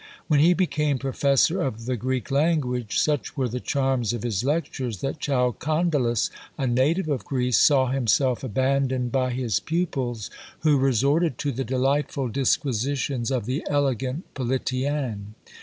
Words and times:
When 0.27 0.39
he 0.39 0.55
became 0.55 0.97
professor 0.97 1.61
of 1.61 1.85
the 1.85 1.95
Greek 1.95 2.31
language, 2.31 2.97
such 2.97 3.37
were 3.37 3.47
the 3.47 3.59
charms 3.59 4.13
of 4.13 4.23
his 4.23 4.43
lectures, 4.43 5.01
that 5.01 5.19
Chalcondylas, 5.19 6.31
a 6.57 6.65
native 6.65 7.07
of 7.07 7.23
Greece, 7.23 7.59
saw 7.59 7.85
himself 7.85 8.43
abandoned 8.43 9.11
by 9.11 9.29
his 9.29 9.59
pupils, 9.59 10.31
who 10.61 10.79
resorted 10.79 11.37
to 11.37 11.51
the 11.51 11.63
delightful 11.63 12.29
disquisitions 12.29 13.29
of 13.29 13.45
the 13.45 13.63
elegant 13.69 14.23
Politian. 14.33 15.35